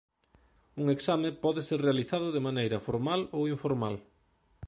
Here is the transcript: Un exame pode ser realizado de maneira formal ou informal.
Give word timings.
Un 0.81 0.85
exame 0.95 1.29
pode 1.43 1.61
ser 1.67 1.79
realizado 1.87 2.27
de 2.35 2.45
maneira 2.47 2.83
formal 2.87 3.21
ou 3.37 3.41
informal. 3.55 3.95